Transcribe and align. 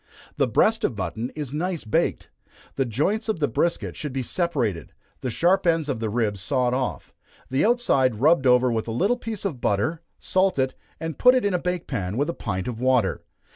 The 0.37 0.47
breast 0.47 0.83
of 0.83 0.97
mutton 0.97 1.29
is 1.35 1.53
nice 1.53 1.85
baked. 1.85 2.27
The 2.75 2.85
joints 2.85 3.29
of 3.29 3.37
the 3.39 3.47
brisket 3.47 3.95
should 3.95 4.13
be 4.13 4.23
separated, 4.23 4.93
the 5.19 5.29
sharp 5.29 5.67
ends 5.67 5.87
of 5.89 5.99
the 5.99 6.09
ribs 6.09 6.41
sawed 6.41 6.73
off, 6.73 7.13
the 7.51 7.63
outside 7.63 8.15
rubbed 8.19 8.47
over 8.47 8.71
with 8.71 8.87
a 8.87 8.91
little 8.91 9.15
piece 9.19 9.45
of 9.45 9.61
butter 9.61 10.01
salt 10.17 10.57
it, 10.57 10.73
and 10.99 11.19
put 11.19 11.35
it 11.35 11.45
in 11.45 11.53
a 11.53 11.59
bake 11.61 11.85
pan, 11.85 12.17
with 12.17 12.31
a 12.31 12.33
pint 12.33 12.67
of 12.67 12.79
water. 12.79 13.21